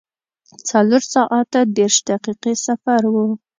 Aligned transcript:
څلور 0.69 1.01
ساعته 1.13 1.59
دېرش 1.77 1.97
دقیقې 2.09 2.53
سفر 2.65 3.01
و. 3.13 3.15